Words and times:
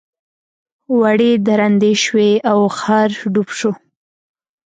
وړۍ 0.99 1.31
درندې 1.47 1.93
شوې 2.03 2.31
او 2.51 2.59
خر 2.77 3.09
ډوب 3.33 3.49
شو. 3.57 3.71